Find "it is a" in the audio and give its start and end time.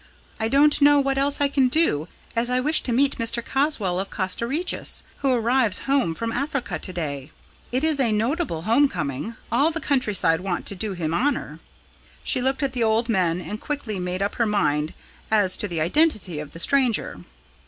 7.71-8.11